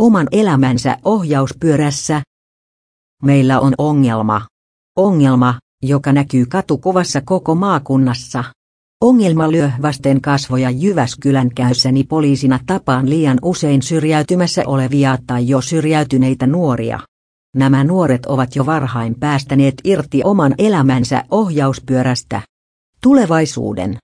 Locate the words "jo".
15.48-15.60, 18.56-18.66